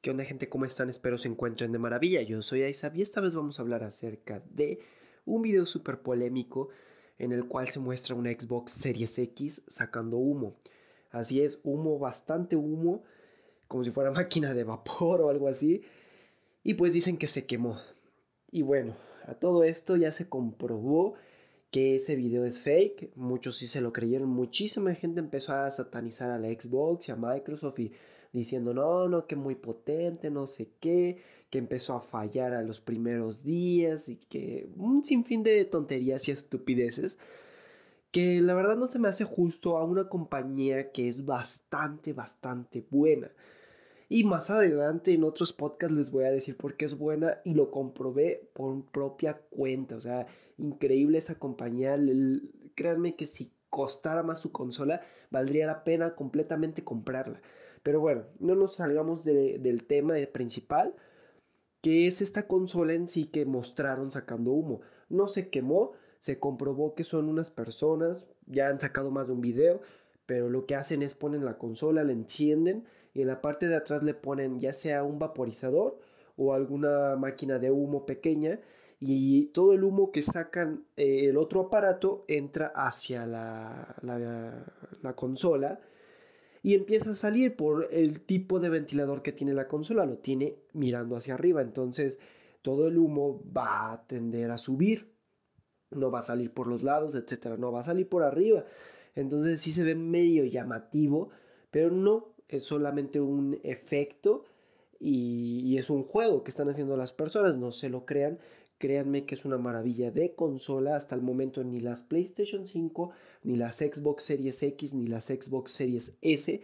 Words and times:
¿Qué 0.00 0.10
onda 0.10 0.24
gente? 0.24 0.48
¿Cómo 0.48 0.64
están? 0.64 0.88
Espero 0.88 1.18
se 1.18 1.26
encuentren 1.26 1.72
de 1.72 1.78
maravilla. 1.80 2.22
Yo 2.22 2.40
soy 2.40 2.62
Aizab 2.62 2.94
y 2.94 3.02
esta 3.02 3.20
vez 3.20 3.34
vamos 3.34 3.58
a 3.58 3.62
hablar 3.62 3.82
acerca 3.82 4.40
de 4.48 4.78
un 5.24 5.42
video 5.42 5.66
súper 5.66 6.02
polémico 6.02 6.68
en 7.18 7.32
el 7.32 7.46
cual 7.46 7.66
se 7.66 7.80
muestra 7.80 8.14
una 8.14 8.30
Xbox 8.30 8.70
Series 8.70 9.18
X 9.18 9.64
sacando 9.66 10.16
humo. 10.16 10.54
Así 11.10 11.42
es, 11.42 11.60
humo, 11.64 11.98
bastante 11.98 12.54
humo, 12.54 13.02
como 13.66 13.82
si 13.82 13.90
fuera 13.90 14.10
máquina 14.12 14.54
de 14.54 14.62
vapor 14.62 15.20
o 15.20 15.30
algo 15.30 15.48
así. 15.48 15.82
Y 16.62 16.74
pues 16.74 16.92
dicen 16.92 17.16
que 17.16 17.26
se 17.26 17.46
quemó. 17.46 17.80
Y 18.52 18.62
bueno, 18.62 18.94
a 19.24 19.34
todo 19.34 19.64
esto 19.64 19.96
ya 19.96 20.12
se 20.12 20.28
comprobó 20.28 21.14
que 21.72 21.96
ese 21.96 22.14
video 22.14 22.44
es 22.44 22.60
fake. 22.60 23.16
Muchos 23.16 23.56
sí 23.56 23.66
se 23.66 23.80
lo 23.80 23.92
creyeron. 23.92 24.28
Muchísima 24.28 24.94
gente 24.94 25.18
empezó 25.18 25.54
a 25.54 25.68
satanizar 25.72 26.30
a 26.30 26.38
la 26.38 26.50
Xbox 26.50 27.08
y 27.08 27.10
a 27.10 27.16
Microsoft 27.16 27.80
y 27.80 27.92
diciendo, 28.32 28.74
no, 28.74 29.08
no, 29.08 29.26
que 29.26 29.36
muy 29.36 29.54
potente, 29.54 30.30
no 30.30 30.46
sé 30.46 30.70
qué, 30.80 31.22
que 31.50 31.58
empezó 31.58 31.94
a 31.94 32.00
fallar 32.00 32.52
a 32.52 32.62
los 32.62 32.80
primeros 32.80 33.44
días 33.44 34.08
y 34.08 34.16
que 34.16 34.68
un 34.76 35.04
sinfín 35.04 35.42
de 35.42 35.64
tonterías 35.64 36.28
y 36.28 36.32
estupideces 36.32 37.18
que 38.10 38.40
la 38.40 38.54
verdad 38.54 38.76
no 38.76 38.86
se 38.86 38.98
me 38.98 39.08
hace 39.08 39.24
justo 39.24 39.76
a 39.76 39.84
una 39.84 40.08
compañía 40.08 40.92
que 40.92 41.08
es 41.08 41.24
bastante, 41.24 42.12
bastante 42.12 42.84
buena. 42.90 43.30
Y 44.08 44.24
más 44.24 44.50
adelante 44.50 45.12
en 45.12 45.24
otros 45.24 45.52
podcasts 45.52 45.94
les 45.94 46.10
voy 46.10 46.24
a 46.24 46.30
decir 46.30 46.56
por 46.56 46.76
qué 46.76 46.86
es 46.86 46.96
buena 46.96 47.40
y 47.44 47.52
lo 47.52 47.70
comprobé 47.70 48.48
por 48.54 48.82
propia 48.86 49.34
cuenta. 49.50 49.96
O 49.96 50.00
sea, 50.00 50.26
increíble 50.56 51.18
esa 51.18 51.34
compañía. 51.38 51.98
Créanme 52.74 53.16
que 53.16 53.26
si 53.26 53.52
costara 53.68 54.22
más 54.22 54.40
su 54.40 54.50
consola, 54.50 55.02
valdría 55.30 55.66
la 55.66 55.84
pena 55.84 56.14
completamente 56.14 56.82
comprarla. 56.82 57.42
Pero 57.88 58.00
bueno, 58.00 58.24
no 58.38 58.54
nos 58.54 58.76
salgamos 58.76 59.24
del 59.24 59.86
tema 59.86 60.16
principal, 60.30 60.94
que 61.80 62.06
es 62.06 62.20
esta 62.20 62.46
consola 62.46 62.92
en 62.92 63.08
sí 63.08 63.28
que 63.28 63.46
mostraron 63.46 64.12
sacando 64.12 64.50
humo. 64.50 64.82
No 65.08 65.26
se 65.26 65.48
quemó, 65.48 65.92
se 66.20 66.38
comprobó 66.38 66.94
que 66.94 67.02
son 67.02 67.30
unas 67.30 67.50
personas, 67.50 68.26
ya 68.44 68.68
han 68.68 68.78
sacado 68.78 69.10
más 69.10 69.26
de 69.28 69.32
un 69.32 69.40
video, 69.40 69.80
pero 70.26 70.50
lo 70.50 70.66
que 70.66 70.74
hacen 70.74 71.00
es 71.00 71.14
ponen 71.14 71.46
la 71.46 71.56
consola, 71.56 72.04
la 72.04 72.12
encienden 72.12 72.84
y 73.14 73.22
en 73.22 73.28
la 73.28 73.40
parte 73.40 73.68
de 73.68 73.76
atrás 73.76 74.02
le 74.02 74.12
ponen 74.12 74.60
ya 74.60 74.74
sea 74.74 75.02
un 75.02 75.18
vaporizador 75.18 75.98
o 76.36 76.52
alguna 76.52 77.16
máquina 77.16 77.58
de 77.58 77.70
humo 77.70 78.04
pequeña 78.04 78.60
y 79.00 79.46
todo 79.46 79.72
el 79.72 79.82
humo 79.82 80.12
que 80.12 80.20
sacan 80.20 80.84
eh, 80.98 81.30
el 81.30 81.38
otro 81.38 81.62
aparato 81.62 82.26
entra 82.28 82.66
hacia 82.66 83.24
la, 83.24 83.96
la 84.02 85.14
consola 85.14 85.80
y 86.68 86.74
empieza 86.74 87.12
a 87.12 87.14
salir 87.14 87.56
por 87.56 87.88
el 87.92 88.20
tipo 88.20 88.60
de 88.60 88.68
ventilador 88.68 89.22
que 89.22 89.32
tiene 89.32 89.54
la 89.54 89.66
consola, 89.66 90.04
lo 90.04 90.18
tiene 90.18 90.58
mirando 90.74 91.16
hacia 91.16 91.32
arriba, 91.32 91.62
entonces 91.62 92.18
todo 92.60 92.88
el 92.88 92.98
humo 92.98 93.42
va 93.56 93.90
a 93.90 94.06
tender 94.06 94.50
a 94.50 94.58
subir, 94.58 95.14
no 95.90 96.10
va 96.10 96.18
a 96.18 96.22
salir 96.30 96.52
por 96.52 96.66
los 96.66 96.82
lados, 96.82 97.14
etcétera, 97.14 97.56
no 97.56 97.72
va 97.72 97.80
a 97.80 97.84
salir 97.84 98.06
por 98.06 98.22
arriba. 98.22 98.66
Entonces 99.14 99.62
sí 99.62 99.72
se 99.72 99.82
ve 99.82 99.94
medio 99.94 100.44
llamativo, 100.44 101.30
pero 101.70 101.90
no 101.90 102.34
es 102.48 102.64
solamente 102.64 103.18
un 103.18 103.58
efecto 103.62 104.44
y, 105.00 105.62
y, 105.64 105.78
es 105.78 105.88
un 105.88 106.04
juego 106.04 106.44
que 106.44 106.50
están 106.50 106.68
haciendo 106.68 106.98
las 106.98 107.14
personas, 107.14 107.56
no 107.56 107.70
se 107.70 107.88
lo 107.88 108.04
crean, 108.04 108.40
Créanme 108.78 109.26
que 109.26 109.34
es 109.34 109.44
una 109.44 109.58
maravilla 109.58 110.10
de 110.10 110.34
consola. 110.34 110.96
Hasta 110.96 111.14
el 111.14 111.22
momento 111.22 111.64
ni 111.64 111.80
las 111.80 112.02
PlayStation 112.02 112.66
5, 112.66 113.10
ni 113.42 113.56
las 113.56 113.78
Xbox 113.78 114.24
Series 114.24 114.62
X, 114.62 114.94
ni 114.94 115.08
las 115.08 115.26
Xbox 115.26 115.72
Series 115.72 116.14
S 116.22 116.62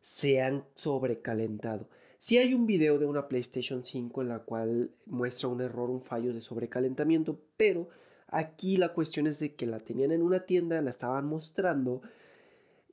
se 0.00 0.40
han 0.40 0.64
sobrecalentado. 0.74 1.88
Si 2.18 2.38
hay 2.38 2.52
un 2.52 2.66
video 2.66 2.98
de 2.98 3.06
una 3.06 3.28
PlayStation 3.28 3.84
5 3.84 4.22
en 4.22 4.28
la 4.28 4.40
cual 4.40 4.90
muestra 5.06 5.48
un 5.48 5.60
error, 5.60 5.88
un 5.90 6.02
fallo 6.02 6.32
de 6.32 6.40
sobrecalentamiento, 6.40 7.38
pero 7.56 7.88
aquí 8.26 8.76
la 8.76 8.92
cuestión 8.92 9.26
es 9.26 9.38
de 9.38 9.54
que 9.54 9.66
la 9.66 9.78
tenían 9.78 10.10
en 10.12 10.22
una 10.22 10.44
tienda, 10.44 10.82
la 10.82 10.90
estaban 10.90 11.26
mostrando 11.26 12.02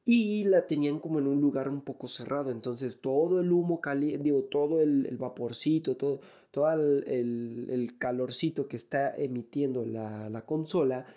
y 0.06 0.44
la 0.44 0.68
tenían 0.68 1.00
como 1.00 1.18
en 1.18 1.26
un 1.26 1.42
lugar 1.42 1.68
un 1.68 1.82
poco 1.82 2.08
cerrado, 2.08 2.52
entonces 2.52 3.00
todo 3.02 3.42
el 3.42 3.52
humo 3.52 3.82
caliente, 3.82 4.24
digo, 4.24 4.44
todo 4.44 4.80
el, 4.82 5.18
vaporcito, 5.18 5.98
todo, 5.98 6.22
todo 6.52 6.72
el, 6.72 7.96
calorcito 7.98 8.68
que 8.68 8.78
está 8.78 9.16
emitiendo 9.16 9.84
la, 9.84 10.44
consola, 10.46 11.08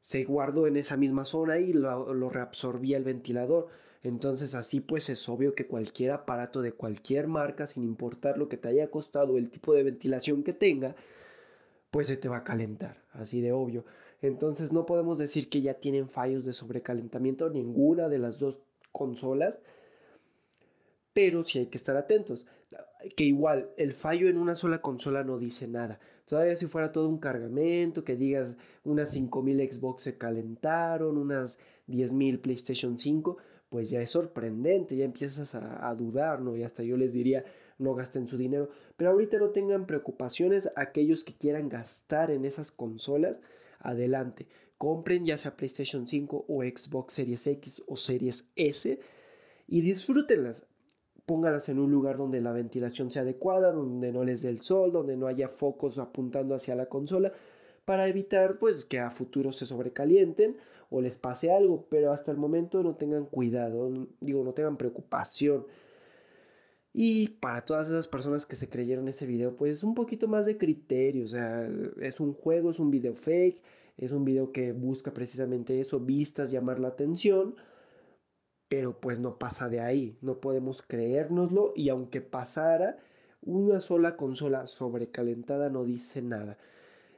se 0.00 0.24
guardó 0.24 0.66
en 0.66 0.76
esa 0.76 0.96
misma 0.96 1.26
zona 1.26 1.58
y 1.58 1.74
lo, 1.74 2.14
lo, 2.14 2.30
reabsorbía 2.30 2.96
el 2.96 3.04
ventilador. 3.04 3.68
Entonces 4.02 4.54
así 4.54 4.80
pues 4.80 5.08
es 5.08 5.28
obvio 5.28 5.54
que 5.54 5.66
cualquier 5.66 6.10
aparato 6.10 6.60
de 6.62 6.72
cualquier 6.72 7.26
marca, 7.26 7.66
sin 7.66 7.84
importar 7.84 8.38
lo 8.38 8.48
que 8.48 8.56
te 8.58 8.68
haya 8.68 8.90
costado, 8.90 9.38
el 9.38 9.50
tipo 9.50 9.74
de 9.74 9.82
ventilación 9.82 10.42
que 10.42 10.52
tenga, 10.52 10.94
pues 11.94 12.08
se 12.08 12.16
te 12.16 12.28
va 12.28 12.38
a 12.38 12.42
calentar, 12.42 12.96
así 13.12 13.40
de 13.40 13.52
obvio. 13.52 13.84
Entonces 14.20 14.72
no 14.72 14.84
podemos 14.84 15.16
decir 15.16 15.48
que 15.48 15.62
ya 15.62 15.74
tienen 15.74 16.08
fallos 16.08 16.44
de 16.44 16.52
sobrecalentamiento 16.52 17.48
ninguna 17.50 18.08
de 18.08 18.18
las 18.18 18.40
dos 18.40 18.58
consolas, 18.90 19.60
pero 21.12 21.44
sí 21.44 21.60
hay 21.60 21.66
que 21.66 21.76
estar 21.76 21.96
atentos. 21.96 22.48
Que 23.14 23.22
igual, 23.22 23.70
el 23.76 23.94
fallo 23.94 24.28
en 24.28 24.38
una 24.38 24.56
sola 24.56 24.82
consola 24.82 25.22
no 25.22 25.38
dice 25.38 25.68
nada. 25.68 26.00
Todavía 26.24 26.56
si 26.56 26.66
fuera 26.66 26.90
todo 26.90 27.08
un 27.08 27.18
cargamento, 27.18 28.02
que 28.02 28.16
digas 28.16 28.56
unas 28.82 29.12
5000 29.12 29.72
Xbox 29.72 30.02
se 30.02 30.18
calentaron, 30.18 31.16
unas 31.16 31.60
10000 31.86 32.40
PlayStation 32.40 32.98
5, 32.98 33.36
pues 33.74 33.90
ya 33.90 34.00
es 34.00 34.10
sorprendente, 34.10 34.94
ya 34.94 35.04
empiezas 35.04 35.56
a, 35.56 35.92
dudar, 35.96 36.40
¿no? 36.40 36.56
Y 36.56 36.62
hasta 36.62 36.84
yo 36.84 36.96
les 36.96 37.12
diría, 37.12 37.44
no 37.76 37.96
gasten 37.96 38.28
su 38.28 38.36
dinero. 38.38 38.68
Pero 38.96 39.10
ahorita 39.10 39.36
no 39.38 39.50
tengan 39.50 39.84
preocupaciones 39.84 40.70
aquellos 40.76 41.24
que 41.24 41.34
quieran 41.34 41.68
gastar 41.68 42.30
en 42.30 42.44
esas 42.44 42.70
consolas. 42.70 43.40
Adelante, 43.80 44.46
compren 44.78 45.26
ya 45.26 45.36
sea 45.36 45.56
PlayStation 45.56 46.06
5 46.06 46.44
o 46.46 46.62
Xbox 46.62 47.14
Series 47.14 47.44
X 47.48 47.82
o 47.88 47.96
Series 47.96 48.52
S 48.54 49.00
y 49.66 49.80
disfrútenlas. 49.80 50.68
Pónganlas 51.26 51.68
en 51.68 51.80
un 51.80 51.90
lugar 51.90 52.16
donde 52.16 52.40
la 52.40 52.52
ventilación 52.52 53.10
sea 53.10 53.22
adecuada, 53.22 53.72
donde 53.72 54.12
no 54.12 54.22
les 54.22 54.42
dé 54.42 54.50
el 54.50 54.60
sol, 54.60 54.92
donde 54.92 55.16
no 55.16 55.26
haya 55.26 55.48
focos 55.48 55.98
apuntando 55.98 56.54
hacia 56.54 56.76
la 56.76 56.86
consola 56.86 57.32
para 57.84 58.08
evitar 58.08 58.58
pues 58.58 58.84
que 58.84 58.98
a 58.98 59.10
futuro 59.10 59.52
se 59.52 59.66
sobrecalienten 59.66 60.56
o 60.90 61.00
les 61.00 61.18
pase 61.18 61.52
algo, 61.52 61.86
pero 61.90 62.12
hasta 62.12 62.30
el 62.30 62.36
momento 62.36 62.82
no 62.82 62.96
tengan 62.96 63.26
cuidado, 63.26 64.08
digo, 64.20 64.44
no 64.44 64.52
tengan 64.52 64.76
preocupación 64.76 65.66
y 66.96 67.28
para 67.40 67.64
todas 67.64 67.88
esas 67.88 68.06
personas 68.06 68.46
que 68.46 68.54
se 68.54 68.68
creyeron 68.70 69.08
ese 69.08 69.26
video, 69.26 69.56
pues 69.56 69.82
un 69.82 69.96
poquito 69.96 70.28
más 70.28 70.46
de 70.46 70.56
criterio. 70.56 71.24
O 71.24 71.28
sea, 71.28 71.68
es 72.00 72.20
un 72.20 72.34
juego, 72.34 72.70
es 72.70 72.78
un 72.78 72.92
video 72.92 73.16
fake, 73.16 73.60
es 73.98 74.12
un 74.12 74.24
video 74.24 74.52
que 74.52 74.72
busca 74.72 75.12
precisamente 75.12 75.80
eso, 75.80 75.98
vistas, 75.98 76.52
llamar 76.52 76.78
la 76.78 76.88
atención. 76.88 77.56
Pero 78.68 79.00
pues 79.00 79.18
no 79.18 79.38
pasa 79.38 79.68
de 79.68 79.80
ahí, 79.80 80.16
no 80.22 80.40
podemos 80.40 80.82
creérnoslo 80.82 81.72
y 81.74 81.88
aunque 81.88 82.20
pasara, 82.20 82.98
una 83.42 83.80
sola 83.80 84.16
consola 84.16 84.68
sobrecalentada 84.68 85.70
no 85.70 85.84
dice 85.84 86.22
nada. 86.22 86.58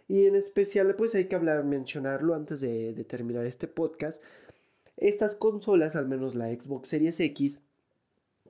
Y 0.09 0.27
en 0.27 0.37
especial, 0.37 0.95
pues 0.97 1.15
hay 1.15 1.27
que 1.27 1.37
hablar, 1.37 1.65
mencionarlo 1.65 2.35
antes 2.35 2.61
de, 2.61 2.95
de 2.95 3.05
terminar 3.05 3.45
este 3.45 3.67
podcast. 3.67 4.23
Estas 4.97 5.35
consolas, 5.35 5.97
al 5.97 6.07
menos 6.07 6.35
la 6.35 6.49
Xbox 6.49 6.89
Series 6.89 7.19
X, 7.21 7.61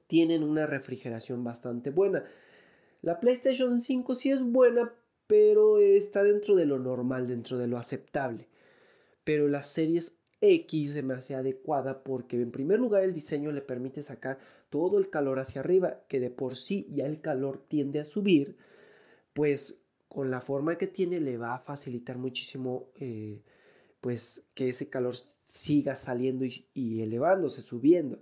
tienen 0.06 0.42
una 0.42 0.66
refrigeración 0.66 1.42
bastante 1.44 1.90
buena. 1.90 2.24
La 3.02 3.20
PlayStation 3.20 3.80
5 3.80 4.14
sí 4.14 4.30
es 4.30 4.42
buena, 4.42 4.92
pero 5.26 5.78
está 5.78 6.22
dentro 6.22 6.56
de 6.56 6.66
lo 6.66 6.78
normal, 6.78 7.26
dentro 7.26 7.58
de 7.58 7.66
lo 7.66 7.78
aceptable. 7.78 8.48
Pero 9.24 9.48
la 9.48 9.62
Series 9.62 10.18
X 10.40 10.92
se 10.92 11.02
me 11.02 11.14
hace 11.14 11.34
adecuada 11.34 12.02
porque 12.02 12.36
en 12.36 12.52
primer 12.52 12.78
lugar 12.78 13.02
el 13.02 13.14
diseño 13.14 13.52
le 13.52 13.62
permite 13.62 14.02
sacar 14.02 14.38
todo 14.70 14.98
el 14.98 15.10
calor 15.10 15.38
hacia 15.38 15.60
arriba, 15.60 16.00
que 16.08 16.20
de 16.20 16.30
por 16.30 16.56
sí 16.56 16.86
ya 16.90 17.06
el 17.06 17.20
calor 17.20 17.62
tiende 17.68 18.00
a 18.00 18.04
subir, 18.04 18.56
pues 19.32 19.76
con 20.08 20.30
la 20.30 20.40
forma 20.40 20.78
que 20.78 20.86
tiene 20.86 21.20
le 21.20 21.36
va 21.36 21.54
a 21.54 21.58
facilitar 21.58 22.18
muchísimo 22.18 22.88
eh, 22.96 23.42
pues 24.00 24.44
que 24.54 24.68
ese 24.68 24.88
calor 24.88 25.14
siga 25.44 25.96
saliendo 25.96 26.44
y 26.74 27.02
elevándose, 27.02 27.62
subiendo 27.62 28.20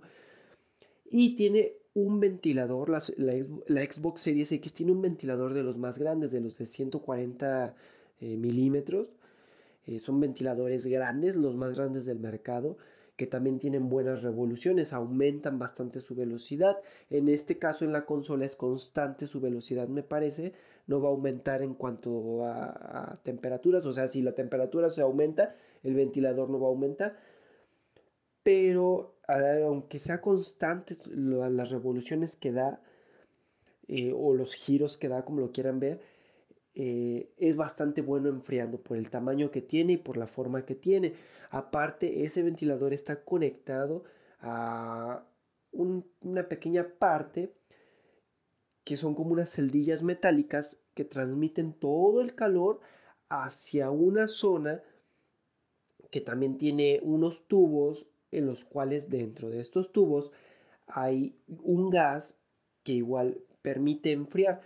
y 1.09 1.35
tiene 1.35 1.73
un 1.93 2.19
ventilador, 2.19 2.89
la, 2.89 2.99
Xbox 2.99 4.21
Series 4.21 4.51
X 4.51 4.73
tiene 4.73 4.91
un 4.91 5.01
ventilador 5.01 5.53
de 5.53 5.63
los 5.63 5.77
más 5.77 5.97
grandes, 5.97 6.31
de 6.31 6.41
los 6.41 6.57
de 6.57 6.65
140 6.65 7.75
eh, 8.19 8.37
milímetros. 8.37 9.15
Eh, 9.85 9.99
son 9.99 10.19
ventiladores 10.19 10.87
grandes, 10.87 11.35
los 11.35 11.55
más 11.55 11.75
grandes 11.75 12.05
del 12.05 12.19
mercado, 12.19 12.77
que 13.15 13.27
también 13.27 13.59
tienen 13.59 13.87
buenas 13.89 14.23
revoluciones, 14.23 14.91
aumentan 14.91 15.57
bastante 15.57 16.01
su 16.01 16.15
velocidad. 16.15 16.77
En 17.09 17.29
este 17.29 17.57
caso 17.57 17.85
en 17.85 17.93
la 17.93 18.05
consola 18.05 18.45
es 18.45 18.55
constante 18.55 19.27
su 19.27 19.39
velocidad, 19.39 19.87
me 19.87 20.03
parece. 20.03 20.53
No 20.87 21.01
va 21.01 21.09
a 21.09 21.11
aumentar 21.11 21.61
en 21.61 21.73
cuanto 21.75 22.45
a, 22.45 23.17
temperaturas, 23.23 23.85
o 23.85 23.93
sea, 23.93 24.07
si 24.07 24.21
la 24.21 24.33
temperatura 24.35 24.89
se 24.89 25.01
aumenta, 25.01 25.55
el 25.83 25.95
ventilador 25.95 26.49
no 26.49 26.59
va 26.59 26.67
a 26.67 26.69
aumentar. 26.71 27.17
Pero 28.43 29.15
aunque 29.27 29.97
sea 29.97 30.21
constante 30.21 30.97
las 31.05 31.71
revoluciones 31.71 32.35
que 32.35 32.51
da, 32.51 32.81
eh, 33.87 34.13
o 34.15 34.33
los 34.33 34.53
giros 34.53 34.97
que 34.97 35.07
da, 35.07 35.25
como 35.25 35.39
lo 35.39 35.51
quieran 35.51 35.79
ver, 35.79 36.01
eh, 36.75 37.33
es 37.37 37.55
bastante 37.55 38.01
bueno 38.01 38.27
enfriando 38.27 38.77
por 38.79 38.97
el 38.97 39.09
tamaño 39.09 39.49
que 39.49 39.61
tiene 39.61 39.93
y 39.93 39.97
por 39.97 40.17
la 40.17 40.27
forma 40.27 40.65
que 40.65 40.75
tiene. 40.75 41.13
Aparte, 41.49 42.25
ese 42.25 42.43
ventilador 42.43 42.93
está 42.93 43.23
conectado 43.23 44.03
a 44.41 45.25
una 45.71 46.47
pequeña 46.47 46.87
parte 46.99 47.53
que 48.83 48.97
son 48.97 49.15
como 49.15 49.31
unas 49.31 49.51
celdillas 49.51 50.03
metálicas 50.03 50.83
que 50.93 51.05
transmiten 51.05 51.73
todo 51.73 52.21
el 52.21 52.35
calor 52.35 52.81
hacia 53.29 53.89
una 53.89 54.27
zona 54.27 54.83
que 56.11 56.21
también 56.21 56.57
tiene 56.57 56.99
unos 57.03 57.47
tubos 57.47 58.11
en 58.31 58.45
los 58.45 58.63
cuales 58.63 59.09
dentro 59.09 59.49
de 59.49 59.59
estos 59.59 59.91
tubos 59.91 60.31
hay 60.87 61.35
un 61.47 61.89
gas 61.89 62.37
que 62.83 62.93
igual 62.93 63.39
permite 63.61 64.11
enfriar, 64.11 64.61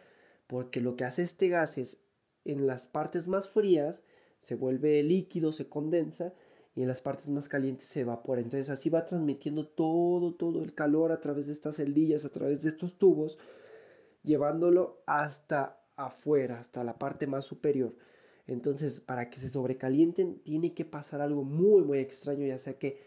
porque 0.50 0.82
lo 0.82 0.96
que 0.96 1.06
hace 1.06 1.22
este 1.22 1.48
gas 1.48 1.78
es 1.78 2.04
en 2.44 2.66
las 2.66 2.88
partes 2.88 3.28
más 3.28 3.50
frías 3.50 4.02
se 4.42 4.56
vuelve 4.56 5.04
líquido, 5.04 5.52
se 5.52 5.70
condensa 5.70 6.34
y 6.76 6.82
en 6.82 6.88
las 6.88 7.02
partes 7.02 7.30
más 7.30 7.48
calientes 7.48 7.86
se 7.86 8.02
evapora. 8.02 8.42
Entonces 8.42 8.72
así 8.72 8.90
va 8.90 9.06
transmitiendo 9.06 9.68
todo, 9.68 10.34
todo 10.34 10.64
el 10.64 10.74
calor 10.74 11.12
a 11.12 11.22
través 11.22 11.46
de 11.46 11.54
estas 11.54 11.76
celdillas, 11.76 12.26
a 12.26 12.30
través 12.30 12.64
de 12.64 12.70
estos 12.70 12.98
tubos, 12.98 13.38
llevándolo 14.24 15.04
hasta 15.06 15.84
afuera, 15.96 16.58
hasta 16.58 16.84
la 16.84 16.98
parte 16.98 17.28
más 17.28 17.46
superior. 17.46 17.96
Entonces, 18.48 19.02
para 19.02 19.30
que 19.30 19.38
se 19.40 19.50
sobrecalienten, 19.50 20.40
tiene 20.40 20.74
que 20.74 20.84
pasar 20.84 21.22
algo 21.22 21.44
muy, 21.44 21.84
muy 21.84 22.00
extraño, 22.00 22.48
ya 22.48 22.58
sea 22.58 22.80
que 22.80 23.04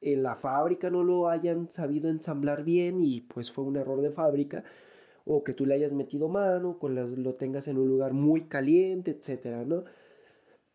en 0.00 0.22
la 0.22 0.36
fábrica 0.36 0.90
no 0.90 1.02
lo 1.02 1.28
hayan 1.28 1.68
sabido 1.70 2.08
ensamblar 2.08 2.62
bien 2.62 3.02
y 3.02 3.22
pues 3.22 3.50
fue 3.50 3.64
un 3.64 3.76
error 3.76 4.00
de 4.00 4.12
fábrica, 4.12 4.62
o 5.28 5.44
que 5.44 5.52
tú 5.52 5.66
le 5.66 5.74
hayas 5.74 5.92
metido 5.92 6.28
mano, 6.28 6.78
con 6.78 6.94
lo 7.22 7.34
tengas 7.34 7.68
en 7.68 7.78
un 7.78 7.86
lugar 7.88 8.14
muy 8.14 8.42
caliente, 8.42 9.10
etcétera, 9.10 9.64
¿no? 9.64 9.84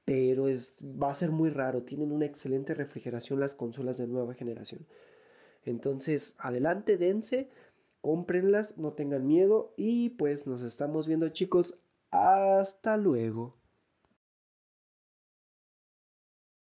Pero 0.06 0.48
es, 0.48 0.80
va 0.84 1.10
a 1.10 1.16
ser 1.16 1.32
muy 1.32 1.50
raro, 1.50 1.84
tienen 1.84 2.12
una 2.12 2.26
excelente 2.26 2.76
refrigeración 2.76 3.40
las 3.40 3.56
consolas 3.56 3.98
de 3.98 4.08
nueva 4.08 4.36
generación. 4.36 4.86
Entonces, 5.66 6.36
adelante, 6.38 6.98
dense, 6.98 7.50
cómprenlas, 8.02 8.78
no 8.78 8.94
tengan 8.94 9.26
miedo 9.26 9.74
y 9.76 10.12
pues 10.12 10.46
nos 10.46 10.62
estamos 10.62 11.08
viendo 11.08 11.30
chicos, 11.30 11.80
hasta 12.12 12.96
luego. 12.98 13.56